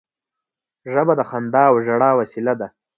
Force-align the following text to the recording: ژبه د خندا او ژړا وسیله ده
ژبه 0.91 1.13
د 1.19 1.21
خندا 1.29 1.63
او 1.69 1.75
ژړا 1.85 2.09
وسیله 2.19 2.53
ده 2.59 2.67